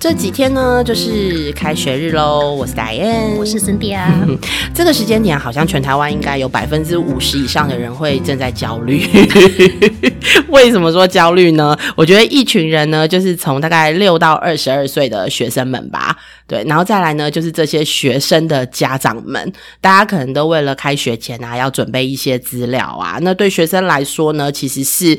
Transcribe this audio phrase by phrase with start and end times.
[0.00, 2.54] 这几天呢，就是开学日喽。
[2.54, 4.26] 我是 Diane，，我是森迪啊。
[4.72, 9.02] 这个时间点，好像全台湾应该有百分之五十以上的人会正在焦虑。
[10.48, 11.78] 为什么说焦虑呢？
[11.94, 16.16] 我觉得一群人呢，就是从大概六到二十二岁的学生们吧，
[16.46, 23.18] 对，然后再来呢，就是这些学生的家长们，大家可能都为了开学前啊，要准备一些资料啊。
[23.22, 25.16] 那对学生来说呢，其实是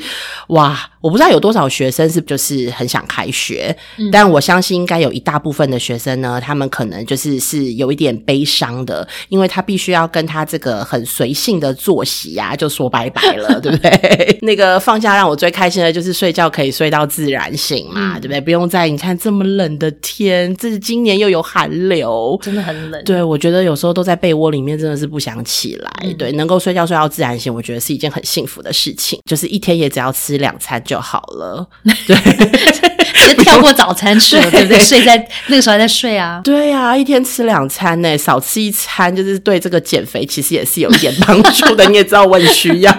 [0.48, 3.74] 哇，我不知道有多少学生是就是很想开学，
[4.12, 4.82] 但我相信。
[4.82, 14.40] 应该有一大部分的学生呢，他们可能就是是有一点悲伤的，因为他必须要跟他这个很随性的作息啊，就说拜拜了，对不对？
[14.42, 18.42] 那个放假让我最开心的就是睡觉可以睡到自然醒嘛，对不对？
[18.42, 23.04] 不用在你看这么冷的天，这是今年又有寒流，真的很冷。
[23.04, 25.92] 对，我觉得有时候都在被窝里面，真的是不想起来。
[26.18, 29.20] 对，能够睡觉睡到自然醒，我觉得是一件很幸福的事情。
[29.26, 31.68] 就是一天也只要吃两餐就好了。
[32.08, 32.16] 对。
[33.44, 34.80] 跳过早餐吃了， 对不对？
[34.80, 35.16] 睡在
[35.48, 36.42] 那个时候还在睡啊？
[36.44, 41.86] 对呀，一天吃两餐呢，少吃一餐就是对这个减肥其实也是有一点帮助的。
[41.90, 42.92] 你也知道我很需要。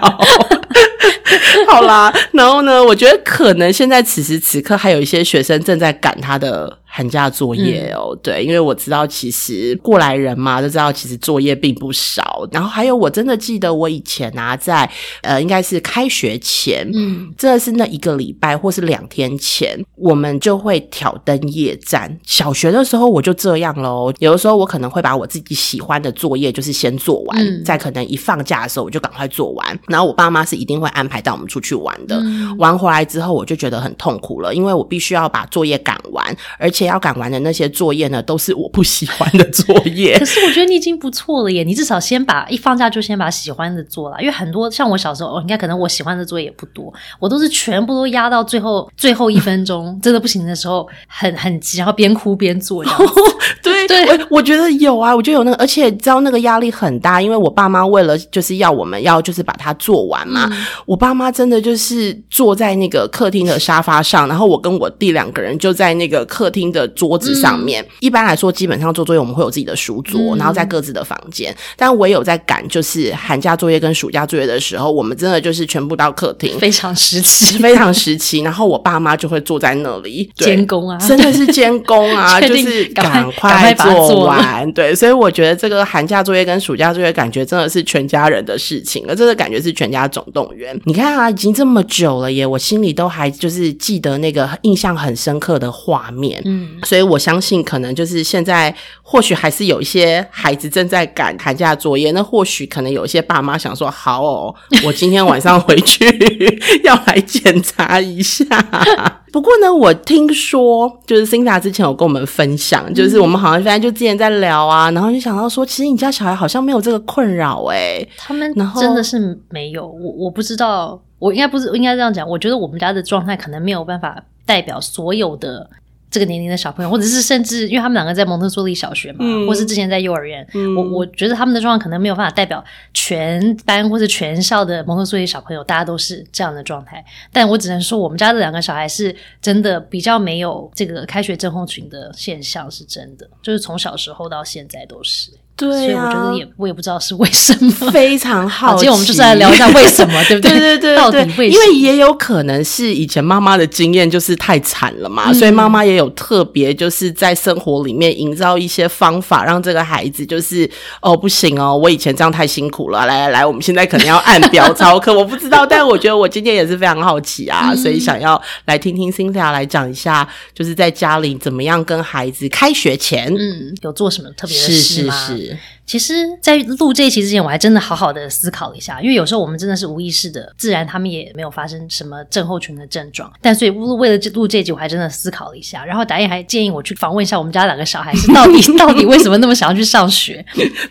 [1.68, 6.78] 好啦，然后呢，我觉得可能现在此时此刻还有一些学生正在赶他的。
[6.94, 12.46] 寒假作业哦，对，因为我知道其实过来人嘛，都知道其实作业并不少。
[12.52, 14.88] 然后还有，我真的记得我以前啊，在
[15.22, 22.14] 呃，应该是开学前，嗯，真的是那一个礼拜或是两天前，我们就会挑灯夜战。
[22.26, 29.80] 小学的时候我就这样喽，有的时候我可能会把我自己喜欢的作业就是先做完，再可能一放假的时候我就赶快做完。
[29.88, 32.22] 然后我爸妈是一定会安排带我们出去玩的，
[32.58, 36.81] 玩回来之后我就觉得很痛苦了，因为我必须要把作业赶完，而且。
[36.86, 40.18] 要赶完的那些作业呢，都是我不喜欢的作业。
[40.18, 44.16] 可是我觉得你已经不错了耶，你至少先把一放假就先把喜欢的做了。
[44.20, 52.84] 因为很多像我小时候，应该可能我喜欢的作业也不多，我都是全部都压到最后最后一分钟，真的不行的时候，很很急，然后边哭边做。
[53.62, 60.50] 对对，我觉得有啊，我觉得有那个，而且知道那个压力很大，因为我爸妈为了就是要我们要就是把它做完嘛。
[60.86, 67.86] 我爸妈真的就是坐在那个客厅的沙发上，然后我跟我弟两个人就在那个客厅的桌子上面。
[68.00, 71.54] 一般来说，基本上做作业我们会有自己的书桌，然后在各自的房间。
[71.76, 78.40] 但我有在赶就是寒假作业跟暑假作业的时候，我们真的就是全部到客厅，非常时期，非常时期。
[78.40, 84.72] 然后我爸妈就会坐在那里监工啊，真的是监工啊， 就是赶快做完。
[84.72, 90.78] 对，所以我觉得这个寒假作业跟暑假作业感觉真的是全家人的事情，而这个感觉是全家总动员。
[90.84, 96.40] 你看啊，已经这么久了耶，我心里都还就是记得那个印象很深刻的画面。
[96.44, 96.61] 嗯。
[96.84, 102.10] 所以我相信，可能就是现在，或许还是有一些孩子正在赶寒假作业。
[102.12, 106.04] 那或许可能有一些爸妈想说：“好哦， 我今天晚上回去
[106.84, 108.44] 要来检查一下。
[109.32, 119.86] ”不过呢，我听说就是 Cinda 之前有跟我们分享，就是我们好像现在就之前在聊啊，然后就想到说，其实你家小孩好像没有这个困扰哎，他们真的是没有。
[119.86, 122.28] 我我不知道，我应该不是应该这样讲。
[122.28, 125.68] 我觉得我们家的状态可能没有办法代表所有的。
[126.12, 130.46] 这个年龄的小朋友，或者是甚至因为他们两个在蒙特梭利小学嘛，或是之前在幼儿园，
[130.76, 132.62] 我我觉得他们的状况可能没有办法代表
[132.92, 137.02] 全班或者全校的蒙特梭利小朋友，大家都是这样的状态。
[137.32, 145.32] 但我只能说，我们家的两个小孩是真的比较没有这个开学症候群的现象，是真的，就是从小时候到现在都是。
[145.54, 148.74] 对，所以我觉得也我也不知道是为什么，非常好。
[148.74, 150.50] 今天我们就是来聊一下为什么， 对不对？
[150.50, 151.44] 对对对，到底为什么？
[151.44, 160.68] 因为也有可能是以前妈妈的经验就是太惨了嘛，所以妈妈也有特别就是在生活里面营造一些方法，让这个孩子就是
[161.00, 165.12] 哦不行哦，我以前这样太辛苦了，来来来，我们现在可能要按表操课。
[165.12, 175.14] 我不知道，但我觉得我今天也是非常好奇啊，所以想要来听听 Cynthia 来讲一下，就是在家里怎么样跟孩子开学前，嗯，有做什么特别的事吗？
[175.14, 175.41] 是是是。
[175.42, 175.56] Yeah.
[175.84, 185.84] 其实，在录这一期之前，我还真的好好的思考了一下，因为有时候我们真的是无意识的，自然他们也没有发生什么症候群的症状，但所以为了录这集，我还真的思考了一下。
[185.84, 190.42] 然后导演还建议我去访问一下我们家两个小孩，是到底 到底为什么那么想要去上学？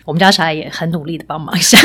[0.04, 1.78] 我们家小孩也很努力的帮忙一下，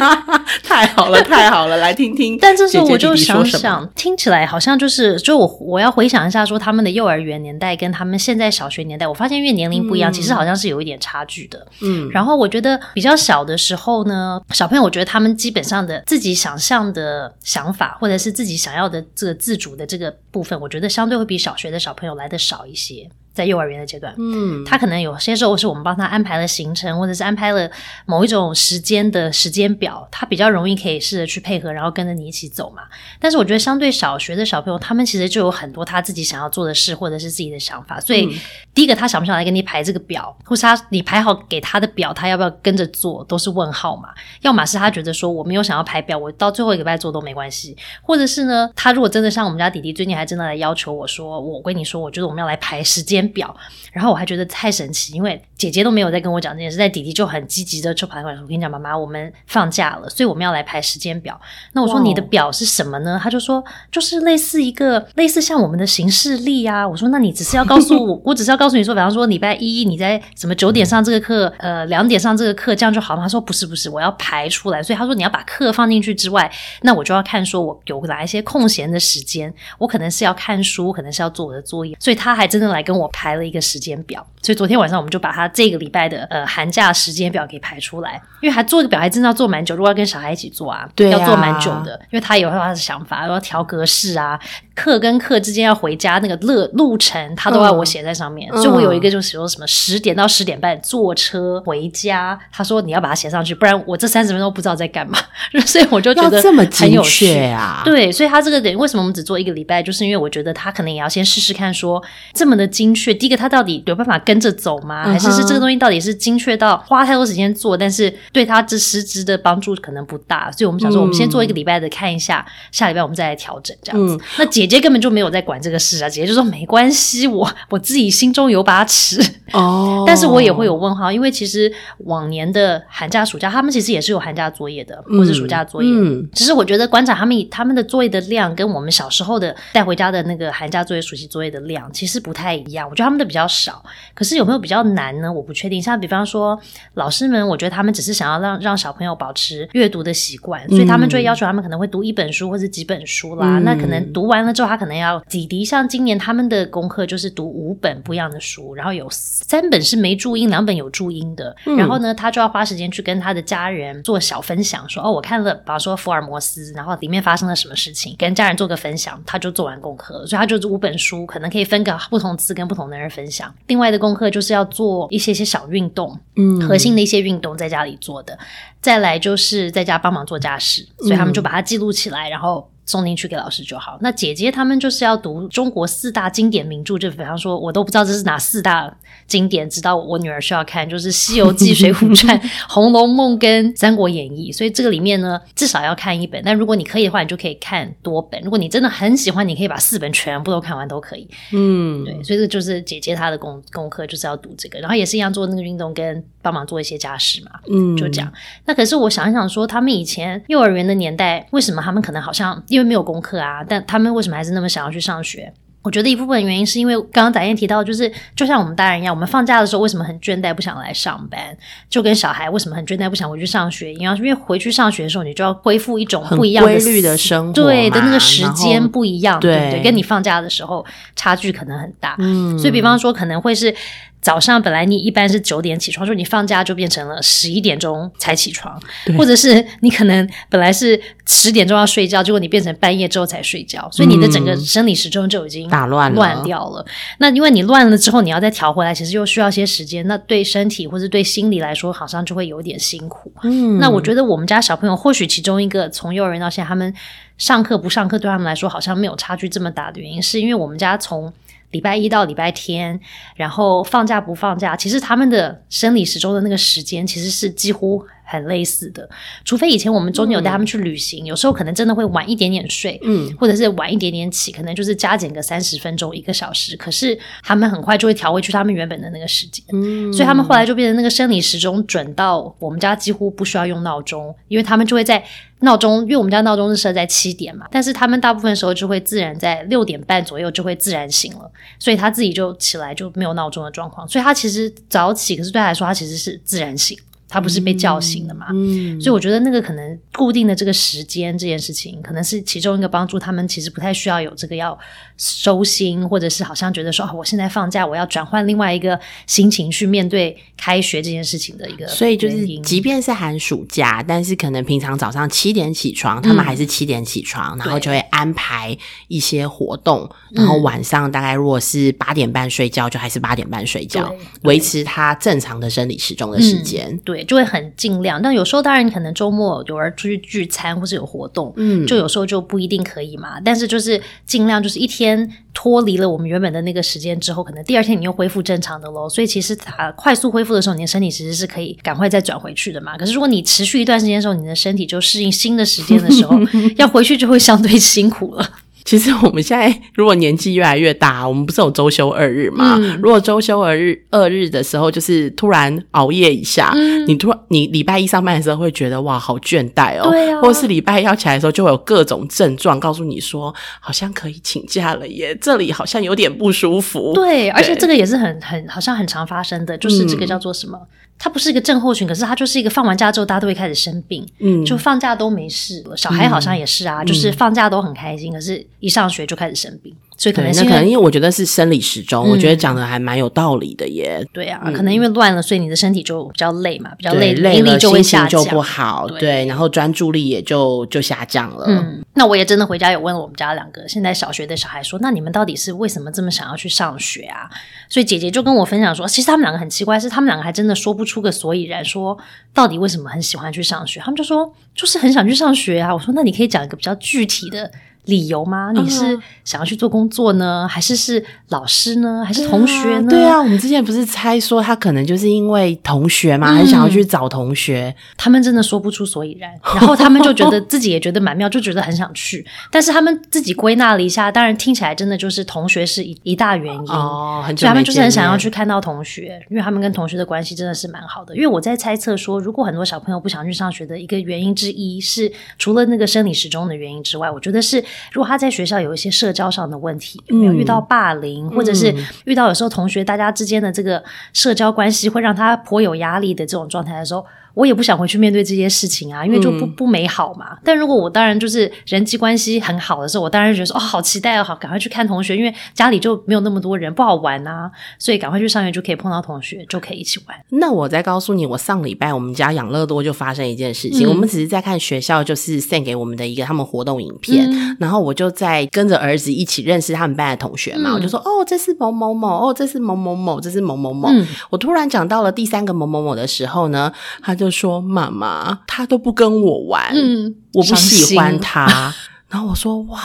[0.62, 2.36] 太好了，太好了，来听听。
[2.36, 11.64] 但这时候我就想想，听起来好像就是，就我我要回想一下，说他们的幼儿园年代跟他们现在小学年代，我发现因为年龄不一样，其实好像是有一点差距的。
[11.80, 12.39] 嗯，然后。
[12.40, 23.08] 我觉得比较小的时候呢，小朋友，我觉得他们基本上的自己想象的想法，或者是自己想要的这个自主的这个部分，我觉得相对会比小学的小朋友来的少一些。
[23.32, 27.70] 在幼儿园的阶段，嗯，他可能有些时候是我们帮他安排了行程，或者是安排了
[28.04, 32.82] 某一种时间的时间表，他比较容易可以试着去配合，然后跟着你一起走嘛。
[33.18, 38.00] 但是我觉得相对小学的小朋友，他们其实就有很多他自己想要做的事，或者是自己的想法。
[38.00, 38.28] 所以、
[38.74, 44.10] 第一个，他想不想来跟你排这个表，或是他你排好给他的表，他要不要跟着做，都是问号嘛。
[44.40, 53.54] 要么是他觉得说我没有想要排表，我到最后一个礼拜做都没关系，或者是呢，他如果真的像我们家弟弟最近还真的来要求我说，我跟你说，我觉得我们要来排时间表，
[53.92, 61.38] 然后我还觉得太神奇，因为姐姐都没有在跟我讲这件事，但弟弟就很积极的就跑来说，我跟你讲，妈妈，我们放假了，所以我们要来排时间表。
[61.72, 63.20] 那我说你的表是什么呢？
[63.22, 66.86] 他就说就是类似一个类似像我们的行事历啊。
[66.86, 73.22] 我说那你只是要告诉我， 我只是要告诉你说，比方说礼拜一你在什么九点上这个课，呃两点上这个课，这样就好吗？
[73.22, 74.82] 他说不是不是，我要排出来。
[74.82, 76.50] 所以他说你要把课放进去之外，
[76.82, 84.26] 那我就要看说我有哪一些空闲的时间，我可能是要看书，可能是要做我的作业，所以他还真的来跟我排了一个时间表。
[84.42, 94.40] 所以昨天晚上我们就把他这个礼拜的呃寒假时间表给排出来，因为还做一个表还真的要做蛮久，如果要跟小孩一起做啊，对啊要做蛮久的，因为他有他的想法，要调格式啊，
[94.80, 98.50] 课跟课之间要回家那个路路程，他都要我写在上面。
[98.50, 105.18] 嗯所以我有一个就是说什么十点到十点半坐车回家，他说你要把它写上去，不然我这三十分钟不知道在干嘛。
[105.66, 112.02] 所以我就觉得这么精确啊？，对，所以他这个点为什么我们只做一个礼拜，就是因为我觉得他可能也要先试试看说
[112.32, 113.12] 这么的精确。
[113.12, 115.04] 第一个，他到底有办法跟着走吗？
[115.04, 120.50] 还是是这个东西到底是精确到花太多时间做，但是对他这实质的帮助可能不大。
[120.52, 124.18] 所以我们想说，我们先做一个礼拜的看一下，下礼拜我们再来调整这样子。
[124.38, 129.20] 那姐姐根本就没有在管这个事啊，姐姐就说没关系，我我自己心中有把尺。
[129.52, 131.70] 哦， 但是我也会有问号，因为其实
[132.04, 135.90] 往年的寒假、暑假，他们其实也是有寒假作业的，或是暑假作业。
[135.92, 142.88] 嗯只是我觉得观察他们他们的作业的量，跟我们小时候的带回家的那个寒假作业、暑期作业的量，其实不太一样。
[142.88, 143.82] 我觉得他们的比较少，
[144.14, 145.32] 可是有没有比较难呢？
[145.32, 145.82] 我不确定。
[145.82, 146.58] 像比方说，
[146.94, 153.58] 老师们，我觉得他们只是想要让让小朋友保持阅读的习惯，所以他们就会要求他们可能会读一本书或者几本书啦。
[153.58, 155.64] 嗯那可能读完了之后，他可能要抵敌。
[155.64, 161.54] 像今年他们的功课就是读五本不一样的书，然后有三本是没注音，两本有注音的。
[161.76, 170.26] 然后呢，他就要花时间去跟他的家人做小分享，说哦，我看了，比方说福尔摩斯，然后里面发生了什么事情，跟家人做个分享，他就做完功课了。
[170.26, 173.54] 所以他就五本书，可能可以分个不同次跟不同的人分享。
[173.66, 178.38] 另外的功课就是要做一些些小运动，嗯核心的一些运动在家里做的。
[178.80, 182.70] 再来就是在家帮忙做家事，所以他们就把它记录起来，然后。
[182.90, 183.96] 送进去给老师就好。
[184.00, 188.92] 那姐姐他们就是要读中国四大经典名著，就比方说，我都不知道这是哪四大
[189.28, 192.36] 经典，直到我女儿需要看，就是《西游记》《水浒传》
[192.68, 194.50] 《红楼梦》跟《三国演义》。
[194.56, 196.42] 所以这个里面呢，至少要看一本。
[196.44, 198.40] 但如果你可以的话，你就可以看多本。
[198.42, 201.28] 如果你真的很喜欢，你可以把四本全部都看完都可以。
[201.52, 207.52] 嗯，对，所以这就是姐姐她的功功课，就是要读这个，然后也是一样做那个运动跟帮忙做一些家事嘛。
[207.70, 208.32] 嗯，就这样。
[208.64, 215.52] 那可是我想一想说，他们以前幼儿园的年代，为什么他们可能好像因为没有功课啊，但他们为什么还是那么想要去上学？
[215.82, 221.40] 我觉得一部分原因是因为刚刚展燕提到，就是就像我们大人一样，我们放假的时候为什么很倦怠，不想来上班？
[221.88, 229.82] 就跟小孩为什么很倦怠，不想回去上学一样，因为回去上学的时候，你就要恢复一种不一样的规律的生活对的那个时间不一样，对对不对？
[229.82, 230.84] 跟你放假的时候
[231.16, 232.14] 差距可能很大。
[232.18, 233.74] 嗯，所以，比方说，可能会是
[234.20, 238.80] 早上本来你一般是九点起床，说你放假就变成了十一点钟才起床，
[239.16, 246.84] 或者是你可能本来是十点钟要睡觉，结果你变成半夜之后才睡觉，所以你的整个生理时钟就已经打乱了乱掉了。
[247.18, 253.32] 那因为你乱了之后，你要再调回来，其实又需要些时间，那对身体或者对心理来说，好像就会有点辛苦。
[253.42, 256.92] 嗯，那我觉得我们家小朋友或许其中一个从幼儿园到现在，他们
[257.38, 261.32] 上课不上课对他们来说好像没有差距这么大的原因，是因为我们家从
[261.70, 262.98] 礼拜一到礼拜天，
[263.36, 269.08] 然后放假不放假，其实他们的生理时钟的那个时间其实是几乎很类似的，
[269.44, 279.64] 除非以前我们中间有带他们去旅行，有时候可能真的会晚一点点睡，嗯，或者是晚一点点起，可能就是加减个三十分钟一个小时，可是他们很快就会调回去他们原本的那个时间。
[279.72, 285.20] 嗯，所以他们后来就变成那个生理时钟准到我们家几乎不需要用闹钟，因为他们就会在
[285.62, 296.96] 闹钟，因为我们家闹钟是设在七点嘛，但是他们大部分时候就会自然在六点半左右就会自然醒了，所以他自己就起来就没有闹钟的状况，所以他其实早起，可是对他来说他其实是自然醒。
[297.30, 298.48] 他不是被叫醒的嘛。
[298.52, 304.78] 嗯，所以我觉得那个可能固定的这个时间这件事情，可能是其中一个帮助他们其实不太需要有这个要
[305.16, 311.86] 收心，或者是好像觉得说、哦、我现在放假，我要转换另外一个心情去面对开学这件事情的一个。
[311.86, 318.76] 所以就是，即便是寒暑假，但是可能平常早上七点起床，他们还是七点起床，然后就会安排
[319.08, 326.98] 一些活动，然后晚上大概如果是八点半睡觉，就还是八点半睡觉，维持他正常的生理时钟的时间。
[327.04, 328.20] 对，就会很尽量。
[328.20, 333.40] 但有时候当然你可能周末有人出去聚餐或是有活动，嗯就有时候就不一定可以嘛。
[333.44, 339.08] 但是就是尽量就是一天脱离了我们原本的那个时间之后，可能第二天你又恢复正常的喽。
[339.08, 342.96] 所以其实它快速恢复的时候，你的身体其实是可以赶快再转回去的嘛。
[342.96, 346.36] 可是如果你持续一段时间的时候，你的身体就适应新的时间的时候，
[346.76, 348.50] 要回去就会相对辛苦了。
[348.90, 352.74] 其实我们现在如果年纪越来越大，我们不是有周休二日嘛？
[352.76, 367.12] 嗯如果周休二日二日的时候，就是突然熬夜一下，嗯你突然你礼拜一上班的时候会觉得哇好倦怠哦，对啊或是礼拜一要起来的时候就会有各种症状告诉你说好像可以请假了耶，这里好像有点不舒服。
[367.14, 370.76] 对，而且对这个也是很很好像很常发生的，就是这个嗯叫做什么？
[371.22, 374.26] 它不是一个症候群，可是它就是一个放完假之后大家都会开始生病。
[374.38, 384.22] 嗯，就放假都没事了，小孩好像也是啊，就是放假都很开心，可是一上学就开始生病，所以可，能那可能因为我觉得是生理时钟，嗯我觉得讲的还蛮有道理的耶。
[384.34, 388.44] 对啊，可能因为乱了，所以你的身体就比较累嘛，比较累，对累就会心情下降。
[388.44, 391.64] 就不好，对对，然后专注力也就就下降了。
[391.68, 397.48] 嗯，那我也真的回家有问了我们家两个现在小学的小孩说，那你们到底是为什么这么想要去上学啊？
[397.88, 402.18] 所以姐姐就跟我分享说，其实他们两个很奇怪，是他们两个还真的说不出个所以然，说
[402.52, 403.98] 到底为什么很喜欢去上学？
[404.00, 405.94] 他们就说就是很想去上学啊。
[405.94, 407.72] 我说那你可以讲一个比较具体的。
[408.04, 408.72] 理由吗？
[408.72, 413.08] 你是嗯想要去做工作呢，还是是老师呢，还是同学呢？
[413.10, 417.94] 对啊，我们之前不是猜说他可能就是因为同学嘛，嗯很想要去找同学。
[418.16, 426.90] 他们真的说不出所以然，然后他们就觉得自己也觉得蛮妙，就觉得很想去，但是他们自己归纳了一下，当然听起来真的就是同学是一一大原因。
[426.90, 431.34] 哦，很久所以他们就是很想要去看到同学，因为他们跟同学的关系真的是蛮好的。
[431.34, 444.02] 因为我在猜测说，如果很多小朋友不想去上学的一个原因之一是，除了那个生理时钟的原因之外，我觉得是如果他在学校有一些社交上的问题，有没有遇到霸凌，或者是遇到有时候同学大家之间的这个
[444.32, 447.24] 社交关系会让他颇有压力的这种状态的时候。
[447.54, 450.56] 我也不想回去面对这些事情啊，因为就不、不美好嘛。
[450.64, 460.36] 但如果我当然就是人际关系很好的时候，我当然觉得说哦，好期待哦，好赶快去看同学，因为家里就没有那么多人，不好玩啊，所以赶快去上学就可以碰到同学，就可以一起玩。
[460.50, 474.08] 那我再告诉你，我上礼拜我们家养乐多就发生一件事情，嗯我们只是在看学校就是 send 给我们的一个他们活动影片，嗯然后我就在跟着儿子一起认识他们班的同学嘛，嗯我就说哦，这是某某某，哦，这是某某某，这是某某某。
[474.10, 476.92] 嗯我突然讲到了第三个某某某的时候呢，
[477.22, 481.92] 他就说妈妈，他都不跟我玩，嗯，我不喜欢他。
[482.28, 483.00] 然后我说哇。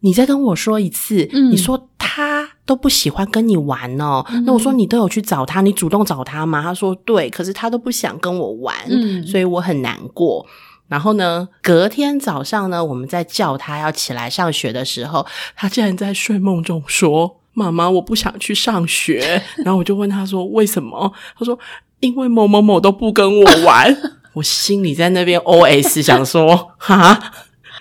[0.00, 4.24] 你再跟我说一次，嗯你说他都不喜欢跟你玩哦。
[4.28, 6.62] 嗯那我说你都有去找他，你主动找他吗？
[6.62, 10.46] 他说对，可是他都不想跟我玩，嗯所以我很难过。
[10.86, 21.58] 然后呢，隔天早上呢，我们在叫他要起来上学的时候，他竟然在睡梦中说：“妈妈，我不想去上学。” 然后我就问他说：“为什么？”他说
[22.00, 23.96] ：“因为某某某都不跟我玩。
[24.34, 27.32] ”我心里在那边 OS 想说：“哈，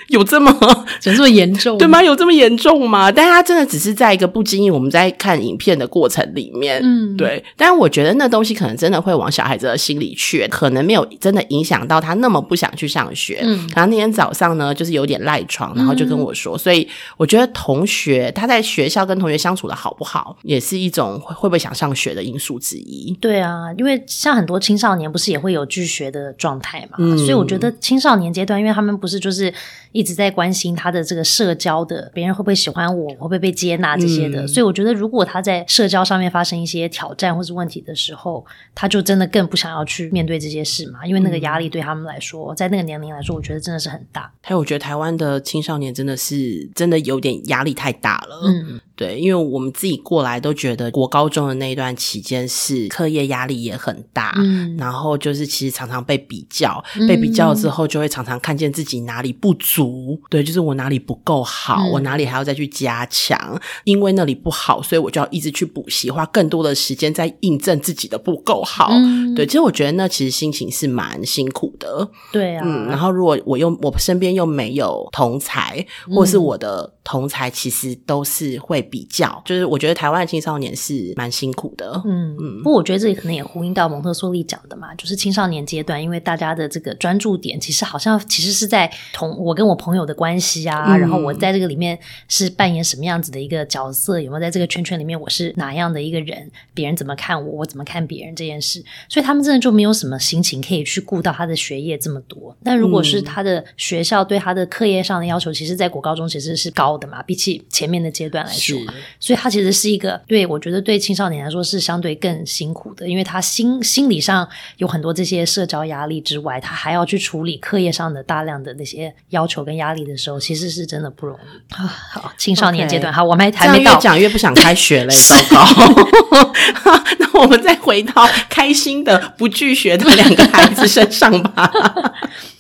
[0.10, 0.52] 有这么
[1.00, 1.78] 怎么这么严重？
[1.80, 1.88] 对？
[1.88, 2.02] 吗？
[2.04, 3.12] 有这么严重吗？
[3.12, 7.44] 但他真的只是在一个不经意我们在看影片的过程里面，嗯对。
[7.56, 13.40] 但我觉得那东西可能真的会往小孩子的心里去，可能没有真的影响到他那么不想去上学。
[13.44, 16.88] 嗯然后那天早上呢，就是有点赖床，然后就跟我说，所以
[17.18, 23.16] 我觉得同学他在学校跟同学相处的好不好，也是一种会会不会想上学的因素之一。
[23.20, 29.54] 对啊，因为像很多青少年不是也会有拒学的状态嘛，嗯所以我觉得青少年阶段，因为他们不是就是
[29.98, 34.48] 一直在关心他的这个社交的，别人会不会喜欢我，会不会被接纳这些的，嗯。
[34.48, 44.32] 所以我觉得如果他在社交上面发生一些挑战或是问题的时候，他就真的更不想要去面对这些事嘛，因为那个压力对他们来说，在那个年龄来说，我觉得真的是很大。
[44.44, 48.42] 还有，我觉得台湾的青少年真的是真的有点压力太大了。
[48.46, 68.90] 嗯，对，因为我们自己过来都觉得国高中的那一段期间是课业压力也很大，嗯然后就是其实常常被比较，被比较之后就会常常看见自己哪里不足，对，就是我哪里不够好，嗯我哪里还要再去加强，因为那里不好，所以我就要一直去补习，花更多的时间在印证自己的不够好。
[68.92, 82.02] 嗯对，其实我觉得那其实心情是蛮辛苦的，对啊，嗯，然后如果我又我身边又没有同才，或是我的同才其实都是会比较，就是我觉得台湾的青少年是蛮辛苦的。
[82.06, 102.56] 嗯嗯，不过我觉得这里可能也呼应到蒙特梭利讲的嘛，就是青少年阶段，因为大家的这个专注点其实好像其实是在同我跟我朋友的关系啊，然后我在这个里面是扮演什么样子的一个角色，有没有在这个圈圈里面我是哪样的一个人，别人怎么看我，我怎么看别人这件事，所以他们真的就没有什么心情可以去顾到他的学业这么多。
[102.64, 108.77] 但如果是他的学校对他的课业上的要求，其实，在国高中其实是高的嘛，比起前面的阶段来说，
[109.20, 121.86] 所以他其实是一个对我觉得对青少年来说是相对更辛苦的，因为他心心理上有很多这些社交压力之外，他还要去处理课业上的大量的那些要求跟压力的时候，其实是真的不容易啊。
[121.86, 126.47] 好，青少年阶段，好，我们还没到，越讲越不想开学了， 糟糕。
[127.20, 131.72] 那我们再回到开心的不拒学的两个孩子身上吧。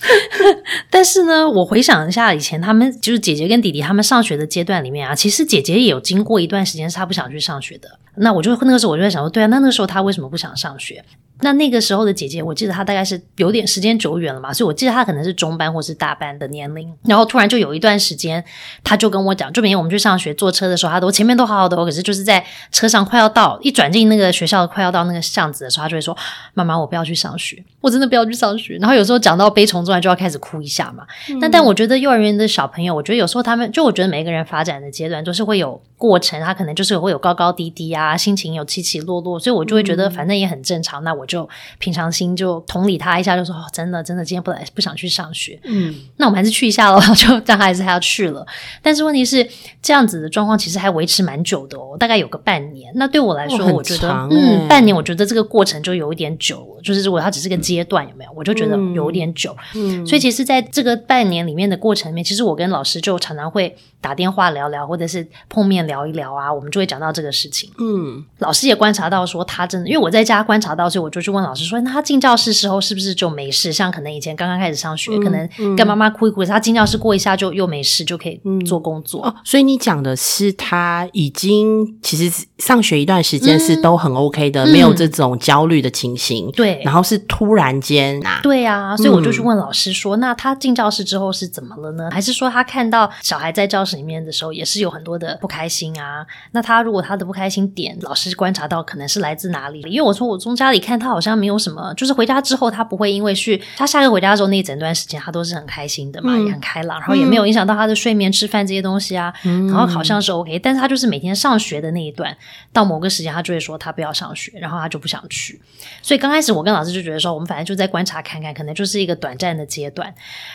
[0.89, 7.99] 但是呢，我回想一下以前他们就是姐姐跟弟弟他们上学的阶段里面啊，其实姐姐也有经过一段时间是她不想去上学的。
[8.17, 11.03] 那我就那个时候我就在想说，对啊，那那个时候她为什么不想上学？
[11.41, 16.91] 那那个时候的姐姐，我记得她大概是有点时间久远了嘛，所以我记得她可能是中班或是大班的年龄。
[17.03, 18.43] 然后突然就有一段时间，
[18.83, 26.17] 她就跟我讲，就每天我们去上学坐车的时候，她都前面都好好的，可是就是在车上快要到一转进那个学校快要到那个巷子的时候，她就会说
[26.55, 31.05] ：“妈妈，我不要去上学，我真的不要去上学。”然后有时候讲到悲从中来，就要开始哭一下嘛。
[31.39, 41.03] 但但我觉得幼儿园的小朋友，我觉得有时候他们就我觉得每一个人发展的阶段都是会有过程，他可能就是会有高高低低啊，心情有起起落落，所以我就会觉得反正也很正常。
[41.03, 42.07] 那我就平常。
[42.17, 48.43] 心就同理他一下，就说：“哦，真的，真的，今天不来，不想去上学。”嗯，那我们还是去一下喽， 就让孩子还要去了。
[48.81, 49.47] 但是问题是，
[49.81, 52.91] 这样子的状况其实还维持蛮久的哦，大概有个半年。
[52.95, 56.81] 那对我来说，我觉得，嗯，半年，我觉得这个过程就有一点久了。
[56.81, 58.31] 就是如果它只是个阶段，有没有？
[58.35, 59.55] 我就觉得有点久。
[59.75, 67.69] 嗯，所以其实在这个半年里面的过程里面，其实我跟老师就常常会打电话聊聊，或者是碰面聊一聊啊，我们就会讲到这个事情。
[67.79, 71.97] 嗯，老师也观察到说，他真的，因为我在家观察到，所以我就去问老师说，那。
[71.97, 73.73] 他进教室时候是不是就没事？
[73.73, 79.25] 像可能以前刚刚开始上学，可能跟妈妈哭一哭，他进教室过一下就又没事，就可以做工作。
[79.25, 86.51] 哦，所以你讲的是他已经其实上学一段时间是都很 OK 的，没有这种焦虑的情形。
[86.51, 92.11] 对，然后是突然间啊，对啊，所以我就去问老师说：“那他进教室之后是怎么了呢？
[92.11, 96.27] 还是说他看到小孩在教室里面的时候也是有很多的不开心啊？
[96.51, 99.79] 那他如果他的不开心点，老师观察到可能是来自哪里？
[99.81, 109.33] 因为我从我从家里看他好像没有什么。”就是回家之后，他不会因为去他下课回家的时候那一整段时间，他都是很开心的嘛，也很开朗，然后也没有影响到他的睡眠、吃饭这些东西啊。
[109.43, 112.35] 然后好像是 OK，但是他就是每天上学的那一段，
[112.73, 115.61] 到某个时间他就会说他不要上学，然后他就不想去。
[116.01, 120.13] 所以刚开始我跟老师就觉得说，我们反正就在观察看看，可能就是一个短暂的阶段。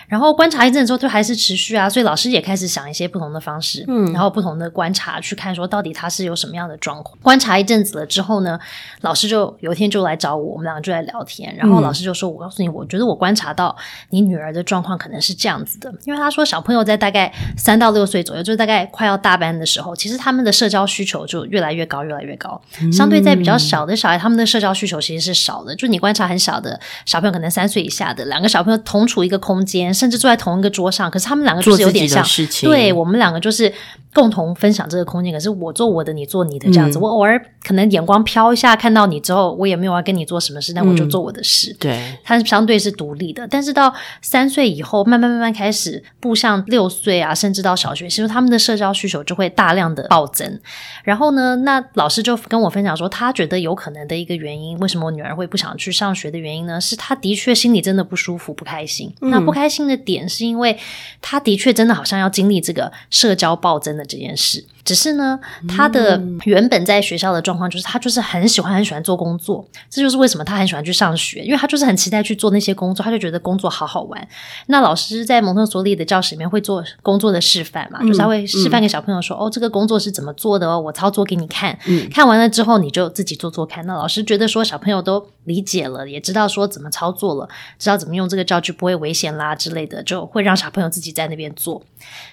[0.08, 1.88] 然后观察一阵之后，就还是持续啊。
[1.88, 7.16] 所以老师也开始想一些不同的方式，嗯，然后不同的观察去看说到底他是有什么样的状况。
[7.22, 8.60] 观察一阵子了之后呢，
[9.00, 11.22] 老师就有一天就来找我，我们两个就在聊。
[11.24, 13.76] 天，然后老师就说：“我告诉你，我觉得我观察到
[14.10, 22.60] 你女儿的状况可能是这样子的，因为他说小朋友在大概三到六岁左右，就是大概快要大班的时候，其实他们的社交需求就越来越高，越来越高。
[22.92, 25.76] 相对在比较小的小孩，他们的社交需求其实是少的。
[25.76, 32.24] 就你观察很小的小朋友，可能三岁以下的两个小朋友同处一个空间，甚至坐在同一个桌上，可是他们两个就是有点像，
[32.62, 33.72] 对我们两个就是
[34.12, 35.32] 共同分享这个空间。
[35.32, 36.98] 可是我做我的，你做你的，这样子。
[36.98, 50.58] 我偶尔可能眼光飘一下，看到你之后，我也没有要跟你做什么事，但我就做。”我的事，对，他相对是独立的，但是到三岁以后，慢慢慢慢开始步向六岁啊，甚至到小学，其实他们的社交需求就会大量的暴增。
[51.04, 56.80] 然后呢，那老师就跟我分享说，他觉得有可能的一个原因，为什么我女儿会不想去上学的原因呢？
[56.80, 59.14] 是她的确心里真的不舒服、不开心。
[59.20, 60.76] 那不开心的点是因为
[61.20, 64.64] 她的确真的好像要经历这个社交暴增的这件事。
[64.84, 74.28] 只是呢，他的原本在学校的状况就是，他就是很喜欢很喜欢做工作，这就是为什么他很喜欢去上学，因为他就是很期待去做那些工作，他就觉得工作好好玩。
[74.66, 81.78] 那老师在蒙特梭利的教室里面会做工作的示范嘛，就是他会示范给小朋友说：“哦，这个工作是怎么做的哦，我操作给你看。”
[82.12, 83.86] 看完了之后，你就自己做做看。
[83.86, 91.80] 那老师觉得说小朋友都理解了，也知道说怎么操作了，知道怎么用这个教具不会危险啦之类的，就会让小朋友自己在那边做。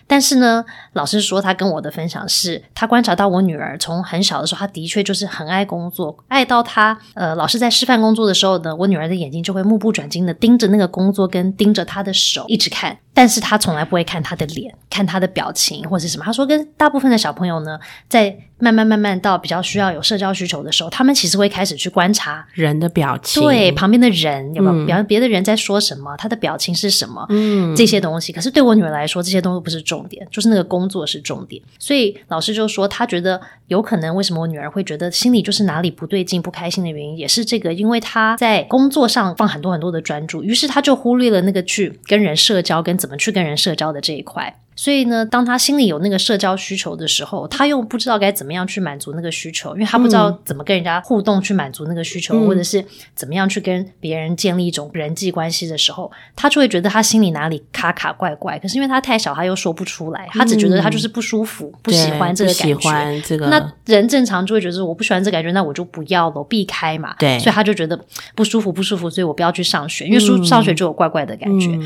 [0.07, 2.38] 但是呢，老师说他跟我的分享是。
[2.39, 12.97] 是他观察到我女儿从很小的时候，她的确就是很爱工作，爱到她呃，老师在示范工作的时候呢，我女儿的眼睛就会目不转睛的盯着那个工作，跟盯着她的手一直看。
[13.19, 16.23] 但是他从来不会看他的脸，看他的表情或者什么。
[16.23, 17.77] 他说，跟大部分的小朋友呢，
[18.07, 28.31] 在慢慢慢慢到比较需要有社交需求的时候，他们其实会开始去观察人的表情，对旁边的人有没有，比方别的人在说什么，他的表情是什么，嗯，这些东西。
[28.31, 31.61] 可是对我女儿来说，这些东西不是重点，就是那个工作是重点。
[31.77, 44.61] 所以老师就说，他觉得有可能，为什么我女儿会觉得心里就是哪里不对劲、不开心的原因，也是这个，因为她在工作上放很多很多的专注，于是她就忽略了那个去跟人社交、跟怎么去跟人社交的这一块。
[44.79, 52.81] 所以呢，当他心里有那个社交需求的时候，他又不知道该怎么样去满足那个需求，因为他不知道怎么跟人家互动去满足那个需求，或者是
[53.13, 58.57] 怎么样去跟别人建立一种人际关系的时候，他就会觉得他心里哪里卡卡怪怪。
[58.57, 63.21] 可是因为他太小，他又说不出来，他只觉得他就是不舒服，不喜欢这个感觉。
[63.25, 67.13] 这个那人正常就会觉得我不喜欢这感觉，那我就不要了，避开嘛。
[67.19, 67.99] 对，所以他就觉得
[68.33, 71.77] 不舒服，不舒服，所以我不要去上学，因为上上学就有怪怪的感觉。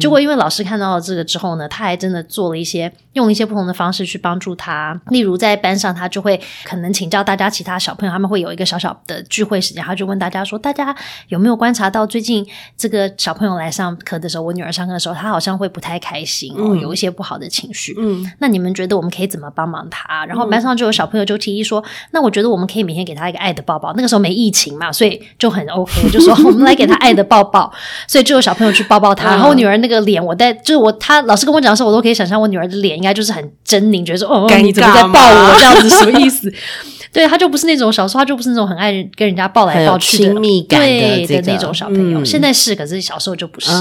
[0.00, 2.90] 结果因为老师看到了这个之后呢，他还真的做了一些。
[3.14, 10.94] 用一些不同的方式去帮助他，例如在班上，他就会可能请教大家其他小朋友，他们会有一个小小的聚会时间，他就问大家说：“大家
[11.26, 17.96] 有没有观察到最近这个小朋友来上课的时候，我女儿上课的时候，她好像会不太开心哦，有一些不好的情绪。
[17.98, 20.24] 嗯，那你们觉得我们可以怎么帮忙她？
[20.26, 23.92] 然后班上就有小朋友就提议说：那我觉得我们可以每天给她一个爱的抱抱。
[23.96, 27.72] 那个时候没疫情嘛，所以就很 OK，就说我们来给她爱的抱抱。
[28.06, 29.30] 所以就有小朋友去抱抱她。
[29.30, 33.10] 然后我女儿那个脸，我在就是我，她老师跟我讲的时候，我都可以想象我女儿的脸应该。
[33.10, 36.48] 就是很狰狞，觉得说哦，你怎么在抱我这样子，什么 意思？
[37.12, 42.24] 对他就不是那种小时候，他就不是那种很爱跟人家抱来抱去的亲密感的那种小朋友。
[42.24, 43.72] 现在是，可是小时候就不是。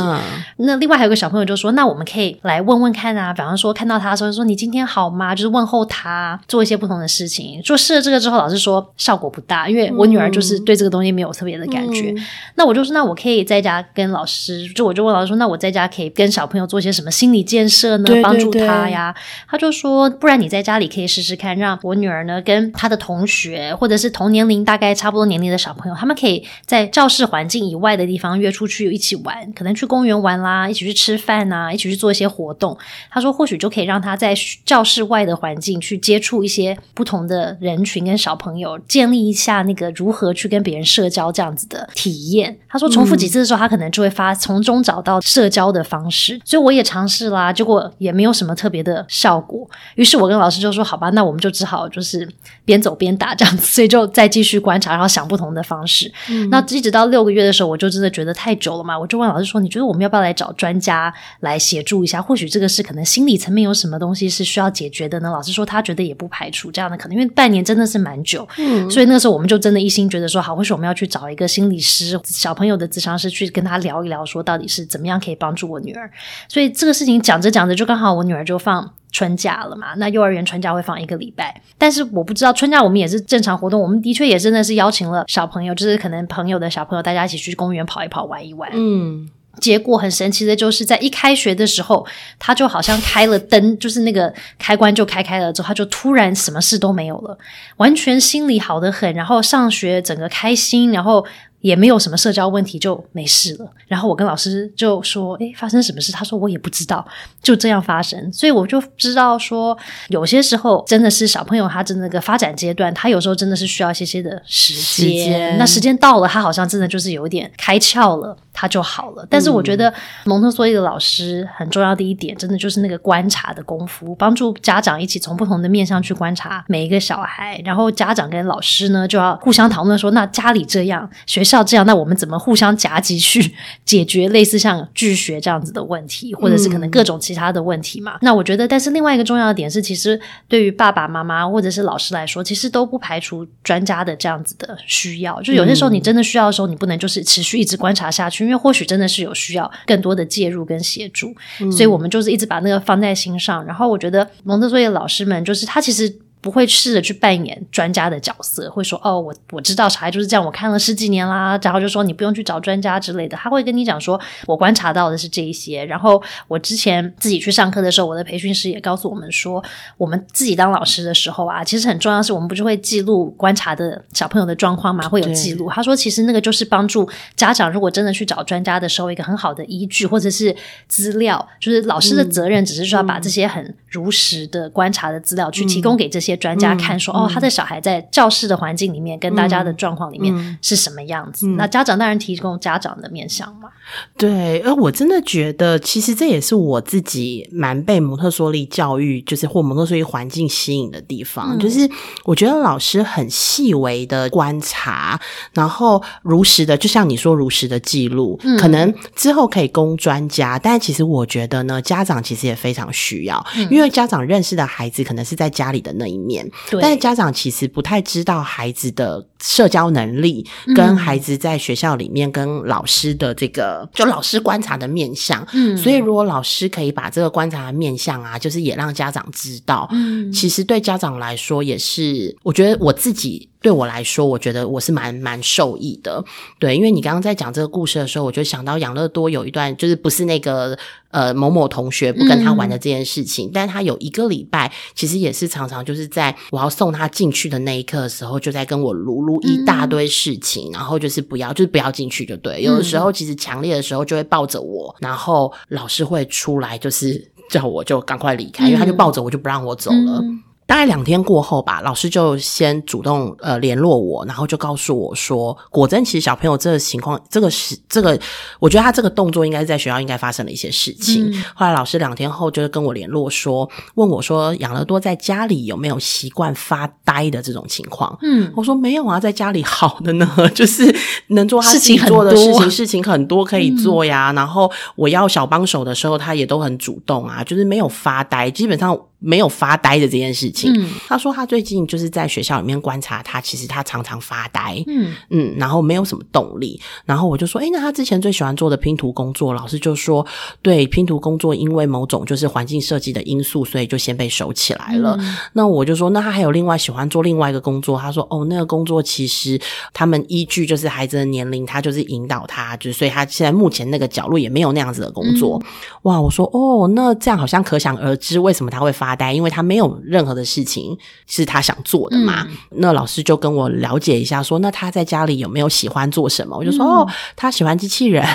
[0.57, 5.35] 那另外还有个小朋友就说：“那我们可以来问问看啊，比方说看到他的时候，说你今天好吗？
[5.35, 7.61] 就是问候他，做一些不同的事情。
[7.61, 12.11] 做试了这个之后，老师说效果不大，因为我女儿就是对这个东西没有特别的感觉。
[12.55, 18.09] 那我就说，那我可以在家跟老师，就我就问老师说，那我在家可以跟小朋友做些什么心理建设呢？
[18.23, 19.13] 帮助他呀？
[19.47, 32.77] 他就说，不然你在家里可以试试看，让我女儿呢跟她的同学或者是同年龄大概差不多年龄的小朋友，他们可以在教室环境以外的地方约出去一起玩，可能去公园玩啦，一起去吃饭啊，一起去做一些活动。
[33.09, 34.33] 他说，或许就可以让他在
[34.65, 42.57] 教室外的环境去接触一些不同的人群跟小朋友，建立一下那个如何去跟别人社交这样子的体验。
[42.67, 46.39] 他说，重复几次的时候，他可能就会发从中找到社交的方式。
[46.45, 49.65] 所以我也尝试啦，结果也没有什么特别的效果。
[49.95, 52.27] 于是我跟老师就说，好吧，那我们就只好就是
[52.65, 53.65] 边走边打这样子。
[53.65, 56.11] 所以就再继续观察，然后想不同的方式。
[56.49, 62.21] 那一直到六个月的时候，我就真的觉得太久了嘛，我就问老师说：“你觉得我们要不要来找专家来协助一下？
[62.21, 68.45] 或许这个是可能心理层面有什么东西是需要解决的呢？”老师说他觉得也不排除这样的可能，因为半年真的是蛮久。
[68.57, 76.09] 嗯，所以那个时候我们就真的一心觉得说，好，或许我们要去找一个心理师、小朋友的智商师去跟他聊一聊，说到底是怎么样可以帮助我女儿。
[76.47, 78.93] 所以这个事情讲着讲着，就刚好我女儿就放。
[79.11, 79.95] 春假了嘛？
[79.97, 88.69] 那幼儿园春假会放一个礼拜，但是我不知道春假我们也是正常活动，我们的确也真的是邀请了小朋友，就是可能朋友的小朋友，大家一起去公园跑一跑、玩一玩。
[88.71, 89.27] 嗯，
[89.59, 92.05] 结果很神奇的就是在一开学的时候，
[92.37, 97.35] 他就好像开了灯，就是那个开关就开开了之后，他就突然什么事都没有了，
[97.77, 101.25] 完全心里好的很，然后上学整个开心，然后。
[101.61, 103.69] 也没有什么社交问题，就没事了。
[103.87, 107.05] 然后我跟老师就说：“诶，发生什么事？”他说：“我也不知道，
[107.41, 114.73] 就这样发生。”所以我就知道说，有些时候真的是小朋友他的那个发展阶段，他有时候真的是需要一些些的时
[115.09, 115.57] 间。
[115.57, 119.27] 那时间到了，他好像真的就是有点开窍了，他就好了。
[119.29, 119.93] 但是我觉得
[120.23, 127.61] 蒙特梭利的老师很重要的一点，真的就是那个观察的功夫，帮助家长一起从不同的面向去观察每一个小孩。
[127.65, 138.17] 然后家长跟老师呢就要互相讨论说：“那家里这样学。”像这样，那我们怎么互相夹击去解决类似像拒学这样子的问题，或者是可能各种其他的问题嘛？
[138.21, 145.41] 那我觉得，但是另外一个重要的点是，其实对于爸爸妈妈或者是老师来说，其实都不排除专家的这样子的需要。
[145.41, 151.33] 就有些时候你真的需要的时候，你不能就是持续一直观察下去，因为或许真的是有需要更多的介入跟协助。
[151.71, 153.65] 所以我们就是一直把那个放在心上。
[153.65, 156.19] 然后我觉得蒙特梭利的老师们，就是他其实。
[156.41, 163.35] 不会试着去扮演专家的角色，会说哦，我我知道小孩就是这样，我看了十几年啦，然后就说你不用去找专家之类的。
[163.35, 165.83] 他会跟你讲说，我观察到的是这一些。
[165.83, 169.61] 然后我之前自己去上课的时候，我的培训师也告诉我们说，
[169.97, 175.09] 我们自己当老师的时候啊，其实很重要是，我们不是会记录观察的小朋友的状况吗？
[175.09, 175.69] 会有记录。
[175.69, 180.55] 他说，其实那个就是帮助家长如果真的去找专家的时候，一个很好的依据或者是
[180.87, 181.45] 资料。
[181.59, 186.28] 就是老师的责任只是说要把这些很如实的观察的资料去提供给这些。
[186.29, 191.47] 些专家看说，哦，他的小孩在教室的环境里面跟大家的状况里面嗯是什么样子。
[191.47, 193.69] 那家长当然提供家长的面向嘛。
[194.15, 201.55] 对，而我真的觉得，其实这也是我自己蛮被蒙特梭利教育，就是或蒙特梭利环境吸引的地方。
[201.55, 201.89] 嗯就是
[202.23, 205.19] 我觉得老师很细微的观察，
[205.53, 210.59] 然后如实的，就像你说如实的记录，嗯可能之后可以供专家。
[210.59, 216.81] 但其实我觉得呢，家长其实也非常需要，因为家长认识的孩子可能是在家里的那一面，对。
[216.81, 220.73] 但是家长其实不太知道孩子的社交能力，嗯。
[220.73, 225.45] 跟孩子在学校里面跟老师的这个，就老师观察的面相。
[225.53, 225.77] 嗯。
[225.77, 230.31] 所以如果老师可以把这个观察的面相啊，就是也让家长知道，嗯。
[230.31, 236.23] 其实对家长来说也是，我觉得我自己对我来说，我觉得我是蛮蛮受益的。
[236.59, 240.77] 对，因为你刚刚在讲这个故事的时候，我就想到养乐多有一段，就是不是那个
[241.11, 252.61] 呃某某同学不跟他玩的这件事情，但是他有一个礼拜，其实也是常常就是在我要送他进去的那一刻的时候，就在跟我撸撸一大堆事情，然后就是不要，就是不要进去就对。
[252.61, 257.29] 有的时候其实强烈的时候就会抱着我，然后老师会出来就是。
[257.49, 260.19] 叫我就赶快离开，因为他就抱着我就不让我走了。
[260.21, 268.15] 嗯大概两天过后吧，老师就先主动呃联络我，然后就告诉我说，果真其实小朋友这个情况，这个是这个，
[268.59, 271.31] 我觉得他这个动作应该是在学校应该发生了一些事情。
[271.31, 278.15] 嗯后来老师两天后就是跟我联络说，问我说养乐多在家里有没有习惯发呆的这种情况。
[278.21, 280.95] 嗯，我说没有啊，在家里好的呢， 就是
[281.29, 284.31] 能做他事自己情很做的事多情，事情很多可以做呀。
[284.33, 290.73] 然后我要小帮手的时候，他也都很主动啊，就是没有发呆，基本上没有发呆的这件事情。
[290.73, 296.79] 嗯他说他最近就是在学校里面观察他，其实他常常发呆，嗯嗯，然后没有什么动力。
[297.05, 300.25] 然后我就说，诶，那他之前最喜欢做的拼图工作，老师就说，
[300.61, 305.17] 对，拼图工作因为某种就是环境设计的因素，所以就先被收起来了。
[305.19, 307.97] 嗯那我就说，那他还有另外喜欢做另外一个工作。
[307.97, 309.59] 他说，哦，那个工作其实
[309.93, 315.61] 他们依据就是孩子的年龄，他就是引导他，就是所以他现在目前那个角落也没有那样子的工作。
[316.03, 322.47] 哇，我说，哦，那这样好像可想而知为什么他会发呆，因为他没有任何的事情是他想做的嘛。
[322.71, 326.57] 那老师就跟我了解一下说那他在家里有没有喜欢做什么？
[326.57, 328.25] 我就说，哦，他喜欢机器人，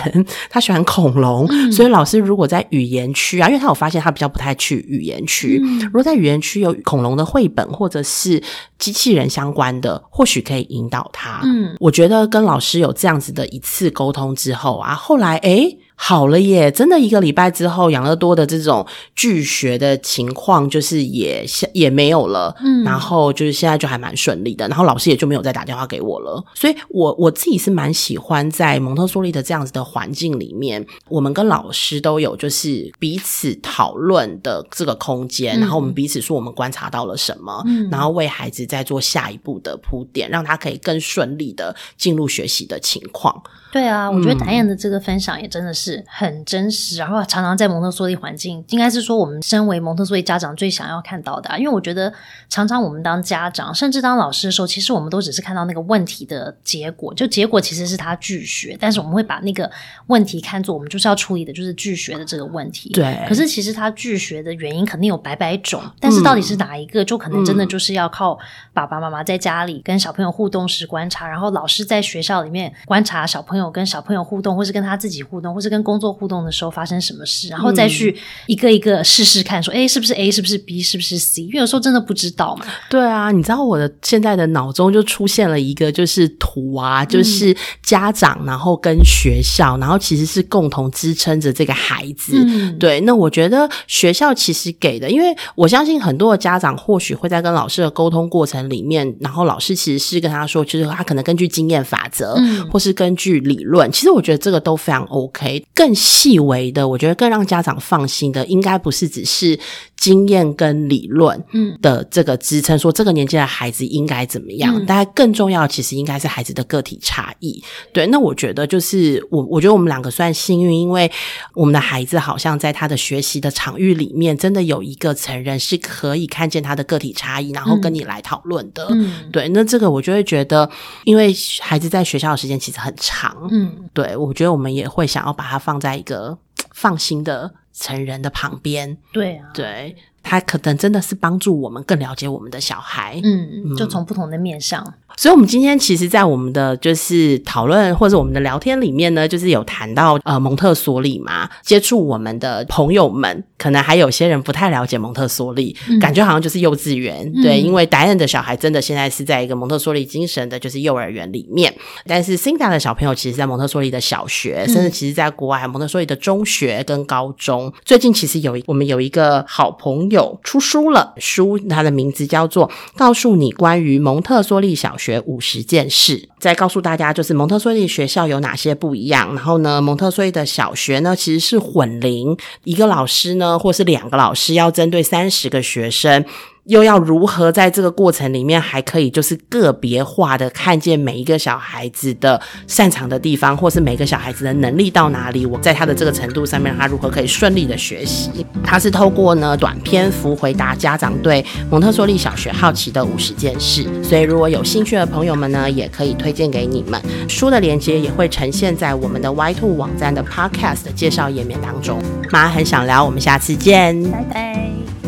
[0.49, 1.47] 他喜欢恐龙。
[1.73, 8.43] 所以老师如果在语言区啊，因为他有发现他比较不太去语言区，如果在语言区有恐龙的绘本或者是
[8.79, 11.41] 机器人相关的，或许可以引导他。
[11.45, 16.71] 嗯，我觉得跟老师有这样子的一次沟通之后啊，后来诶好了耶！
[16.71, 26.45] 真的一个礼拜之后，养乐多的这种拒学的情况就是也也没有了，嗯然后就是现在就还蛮顺利的，然后老师也就没有再打电话给我了。
[26.55, 43.41] 所以我我自己是蛮喜欢在蒙特梭利的这样子的环境里面，我们跟老师都有就是彼此讨论的这个空间，嗯然后我们彼此说我们观察到了什么，嗯然后为孩子在做下一步的铺垫，让他可以更顺利的进入学习的情况。
[43.75, 44.39] 对啊，我觉得嗯。
[44.45, 52.13] 达燕的这个分享也真的是很真实，然后常常在蒙特梭利环境，应该是说我们身为蒙特梭利家长最想要看到的、啊，因为我觉得
[52.49, 59.69] 常常我们当家长，甚至当老师的时候，其实我们都只是看到那个问题的结果，就结果其实是他拒学，但是我们会把那个
[60.07, 62.91] 问题看作我们就是要处理的就是拒学的这个问题。
[62.91, 63.25] 对。
[63.27, 68.39] 可是其实他拒学的原因肯定有百百种，但是到底是哪一个，就可能真的就是要靠
[68.73, 81.43] 爸爸妈妈在家里跟小朋友互动时观察，然后老师在学校里面观察小朋友跟小朋友互动，或是跟他自己互动，或是跟工作互动的时候发生什么事，然后再去一个一个试试看，说，哎，是不是 A，是不是 B，是不是 C？
[81.43, 82.67] 因为有时候真的不知道嘛。
[82.89, 92.33] 对啊，你知道我的现在的脑中就出现了一个就是图啊，就是家长然后跟学校，然后其实是共同支撑着这个孩子。
[92.37, 105.65] 嗯，对，那我觉得学校其实给的，因为我相信很多的家长或许会在跟老师的沟通过程里面，然后老师其实是跟他说，就是他可能根据经验法则，嗯或是根据理论，其实我觉得这个都非常 OK。
[105.75, 109.59] 更细微的，我觉得更让家长放心的，应该不是只是
[109.97, 114.75] 经验跟理论，嗯的这个支撑，说这个年纪的孩子应该怎么样？
[114.77, 117.63] 嗯大概更重要的，其实应该是孩子的个体差异。
[117.93, 121.11] 对，那我觉得就是我，我觉得我们两个算幸运，因为
[121.55, 128.87] 我们的孩子好像在他的学习的场域里面，真的有一个成人是可以看见他的个体差异，然后跟你来讨论的。
[128.91, 130.69] 嗯对，那这个我就会觉得，
[131.05, 136.39] 因为孩子在学校的时间其实很长，嗯，对我觉得我们也会想要把它放在一个
[136.73, 138.97] 放心的成人的旁边。
[139.13, 143.21] 对啊，对，它可能真的是帮助我们更了解我们的小孩。
[143.23, 144.85] 嗯，就从不同的面向。
[145.17, 161.73] 所以，我们今天其实，在我们的就是讨论或者我们的聊天里面呢，就是有谈到呃蒙特梭利嘛，接触我们的朋友们，可能还有些人不太了解蒙特梭利，感觉好像就是幼稚园，对，因为达恩的小孩真的现在是在一个蒙特梭利精神的，就是幼儿园里面，
[162.09, 167.73] 但是 Cinda 的小朋友其实，在蒙特梭利的小学，甚至其实在国外蒙特梭利的中学跟高中。
[167.85, 174.89] 最近其实有我们有一个好朋友有出书了，书它的名字叫做《告诉你关于蒙特梭利小》。
[175.05, 179.35] 学五十件事，再告诉大家就是蒙特梭利学校有哪些不一样。
[179.35, 186.25] 然后呢，蒙特梭利的小学呢其实是混龄，一个老师呢或是两个老师要针对三十个学生。
[186.67, 195.45] 又要如何在这个过程里面，还可以就是个别化的看见每一个小孩子的擅长的地方，或是每个小孩子的能力到哪里？
[195.45, 198.47] 我在他的这个程度上面，他如何可以顺利的学习？
[198.63, 203.87] 他是透过呢短篇幅回答家长对蒙特梭利小学好奇的五十件事。
[204.03, 207.01] 所以如果有兴趣的朋友们呢，也可以推荐给你们。
[207.29, 212.01] 书的链接也会呈现在我们的 Y Two 网站的 Podcast 介绍页面当中。
[212.31, 215.04] 妈很想聊，我们下次见，拜拜。